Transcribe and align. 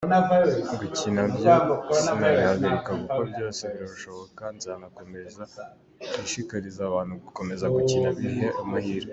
Gukina 0.79 1.21
byo 1.35 1.55
sinabihagarika 2.01 2.91
kuko 3.01 3.19
byose 3.31 3.61
birashoboka, 3.73 4.43
nzanakomeza 4.55 5.43
nshishikarize 6.07 6.81
abantu 6.89 7.13
gukomeza 7.23 7.65
gukina 7.75 8.09
bihe 8.19 8.47
amahirwe. 8.61 9.09